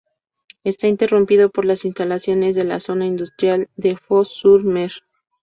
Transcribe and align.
Está 0.63 0.87
interrumpido 0.87 1.51
por 1.51 1.63
las 1.63 1.85
instalaciones 1.85 2.55
de 2.55 2.63
la 2.63 2.79
zona 2.79 3.05
industrial 3.05 3.69
de 3.75 3.95
Fos-sur-Mer. 3.97 4.93